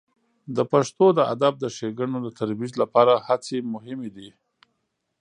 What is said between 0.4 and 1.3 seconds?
د پښتو د